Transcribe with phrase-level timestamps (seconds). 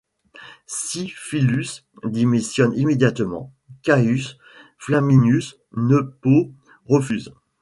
[0.65, 3.53] Si Philus démissionne immédiatement,
[3.83, 4.39] Caius
[4.79, 6.51] Flaminius Nepos
[6.87, 7.31] refuse.